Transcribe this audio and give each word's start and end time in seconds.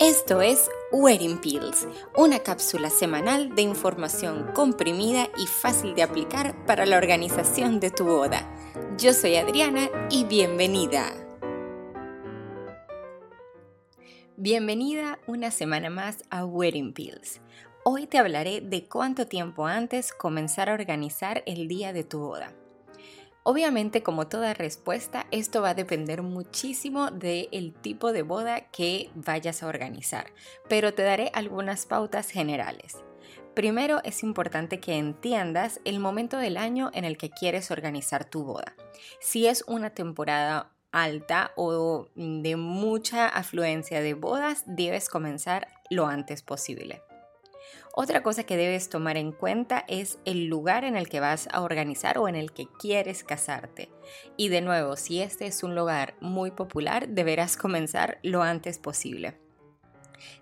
Esto 0.00 0.42
es 0.42 0.70
Wedding 0.92 1.40
Pills, 1.40 1.88
una 2.16 2.38
cápsula 2.38 2.88
semanal 2.88 3.56
de 3.56 3.62
información 3.62 4.52
comprimida 4.54 5.28
y 5.36 5.48
fácil 5.48 5.96
de 5.96 6.04
aplicar 6.04 6.54
para 6.66 6.86
la 6.86 6.98
organización 6.98 7.80
de 7.80 7.90
tu 7.90 8.04
boda. 8.04 8.48
Yo 8.96 9.12
soy 9.12 9.34
Adriana 9.34 9.90
y 10.08 10.22
bienvenida. 10.22 11.12
Bienvenida 14.36 15.18
una 15.26 15.50
semana 15.50 15.90
más 15.90 16.22
a 16.30 16.44
Wedding 16.44 16.92
Pills. 16.92 17.40
Hoy 17.82 18.06
te 18.06 18.18
hablaré 18.18 18.60
de 18.60 18.84
cuánto 18.84 19.26
tiempo 19.26 19.66
antes 19.66 20.12
comenzar 20.12 20.70
a 20.70 20.74
organizar 20.74 21.42
el 21.44 21.66
día 21.66 21.92
de 21.92 22.04
tu 22.04 22.20
boda. 22.20 22.52
Obviamente, 23.50 24.02
como 24.02 24.26
toda 24.28 24.52
respuesta, 24.52 25.26
esto 25.30 25.62
va 25.62 25.70
a 25.70 25.74
depender 25.74 26.20
muchísimo 26.20 27.10
del 27.10 27.72
tipo 27.72 28.12
de 28.12 28.20
boda 28.20 28.68
que 28.70 29.10
vayas 29.14 29.62
a 29.62 29.68
organizar, 29.68 30.26
pero 30.68 30.92
te 30.92 31.02
daré 31.02 31.30
algunas 31.32 31.86
pautas 31.86 32.28
generales. 32.28 32.98
Primero 33.54 34.02
es 34.04 34.22
importante 34.22 34.80
que 34.80 34.98
entiendas 34.98 35.80
el 35.86 35.98
momento 35.98 36.36
del 36.36 36.58
año 36.58 36.90
en 36.92 37.06
el 37.06 37.16
que 37.16 37.30
quieres 37.30 37.70
organizar 37.70 38.26
tu 38.26 38.44
boda. 38.44 38.74
Si 39.18 39.46
es 39.46 39.64
una 39.66 39.94
temporada 39.94 40.70
alta 40.92 41.52
o 41.56 42.08
de 42.16 42.56
mucha 42.56 43.28
afluencia 43.28 44.02
de 44.02 44.12
bodas, 44.12 44.64
debes 44.66 45.08
comenzar 45.08 45.68
lo 45.88 46.06
antes 46.06 46.42
posible. 46.42 47.00
Otra 47.94 48.22
cosa 48.22 48.44
que 48.44 48.56
debes 48.56 48.88
tomar 48.88 49.16
en 49.16 49.32
cuenta 49.32 49.84
es 49.88 50.18
el 50.24 50.46
lugar 50.46 50.84
en 50.84 50.96
el 50.96 51.08
que 51.08 51.20
vas 51.20 51.48
a 51.52 51.62
organizar 51.62 52.18
o 52.18 52.28
en 52.28 52.36
el 52.36 52.52
que 52.52 52.68
quieres 52.78 53.24
casarte. 53.24 53.90
Y 54.36 54.48
de 54.48 54.60
nuevo, 54.60 54.96
si 54.96 55.20
este 55.20 55.46
es 55.46 55.62
un 55.62 55.74
lugar 55.74 56.14
muy 56.20 56.50
popular, 56.50 57.08
deberás 57.08 57.56
comenzar 57.56 58.18
lo 58.22 58.42
antes 58.42 58.78
posible. 58.78 59.38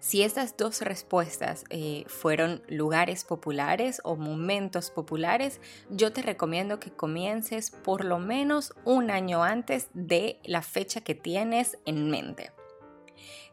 Si 0.00 0.22
estas 0.22 0.56
dos 0.56 0.80
respuestas 0.80 1.64
eh, 1.70 2.04
fueron 2.06 2.62
lugares 2.68 3.24
populares 3.24 4.00
o 4.04 4.16
momentos 4.16 4.90
populares, 4.90 5.60
yo 5.90 6.12
te 6.12 6.22
recomiendo 6.22 6.80
que 6.80 6.90
comiences 6.90 7.70
por 7.70 8.04
lo 8.04 8.18
menos 8.18 8.74
un 8.84 9.10
año 9.10 9.42
antes 9.42 9.88
de 9.94 10.40
la 10.44 10.62
fecha 10.62 11.00
que 11.00 11.14
tienes 11.14 11.78
en 11.84 12.10
mente. 12.10 12.55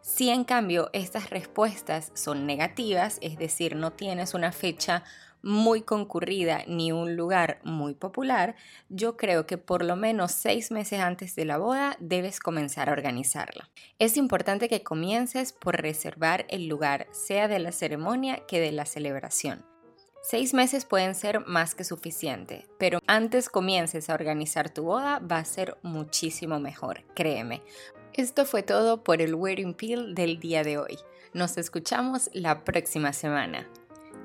Si 0.00 0.30
en 0.30 0.44
cambio 0.44 0.90
estas 0.92 1.30
respuestas 1.30 2.10
son 2.14 2.46
negativas, 2.46 3.18
es 3.20 3.38
decir, 3.38 3.76
no 3.76 3.92
tienes 3.92 4.34
una 4.34 4.52
fecha 4.52 5.04
muy 5.42 5.82
concurrida 5.82 6.62
ni 6.66 6.92
un 6.92 7.16
lugar 7.16 7.60
muy 7.64 7.94
popular, 7.94 8.54
yo 8.88 9.16
creo 9.16 9.46
que 9.46 9.58
por 9.58 9.84
lo 9.84 9.96
menos 9.96 10.32
seis 10.32 10.70
meses 10.70 11.00
antes 11.00 11.34
de 11.34 11.44
la 11.44 11.58
boda 11.58 11.96
debes 12.00 12.40
comenzar 12.40 12.88
a 12.88 12.92
organizarla. 12.92 13.68
Es 13.98 14.16
importante 14.16 14.68
que 14.68 14.82
comiences 14.82 15.52
por 15.52 15.80
reservar 15.80 16.46
el 16.48 16.68
lugar, 16.68 17.08
sea 17.10 17.48
de 17.48 17.58
la 17.58 17.72
ceremonia 17.72 18.46
que 18.46 18.60
de 18.60 18.72
la 18.72 18.86
celebración. 18.86 19.64
Seis 20.24 20.54
meses 20.54 20.84
pueden 20.84 21.16
ser 21.16 21.44
más 21.46 21.74
que 21.74 21.82
suficiente, 21.82 22.68
pero 22.78 23.00
antes 23.08 23.48
comiences 23.48 24.08
a 24.08 24.14
organizar 24.14 24.70
tu 24.70 24.84
boda 24.84 25.18
va 25.18 25.38
a 25.38 25.44
ser 25.44 25.76
muchísimo 25.82 26.60
mejor, 26.60 27.02
créeme, 27.16 27.60
esto 28.14 28.44
fue 28.44 28.62
todo 28.62 29.02
por 29.02 29.22
el 29.22 29.34
Wedding 29.34 29.74
Peel 29.74 30.14
del 30.14 30.38
día 30.38 30.62
de 30.64 30.78
hoy. 30.78 30.98
Nos 31.32 31.56
escuchamos 31.58 32.30
la 32.32 32.64
próxima 32.64 33.12
semana. 33.12 33.68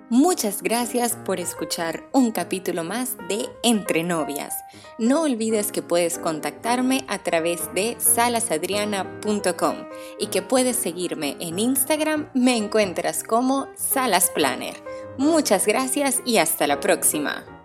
Muchas 0.10 0.64
gracias 0.64 1.18
por 1.26 1.42
escuchar 1.42 2.08
un 2.14 2.32
capítulo 2.32 2.86
más 2.86 3.18
de 3.28 3.50
Entre 3.62 4.04
Novias. 4.04 4.54
No 4.98 5.24
olvides 5.24 5.74
que 5.74 5.82
puedes 5.82 6.18
contactarme 6.18 7.04
a 7.10 7.24
través 7.24 7.74
de 7.74 7.98
salasadriana.com 8.00 9.76
y 10.18 10.28
que 10.28 10.42
puedes 10.42 10.78
seguirme 10.78 11.36
en 11.42 11.60
Instagram, 11.60 12.30
me 12.34 12.56
encuentras 12.56 13.24
como 13.24 13.68
Salas 13.76 14.32
Planner. 14.34 14.82
Muchas 15.18 15.66
gracias 15.66 16.22
y 16.26 16.38
hasta 16.38 16.68
la 16.68 16.80
próxima. 16.80 17.57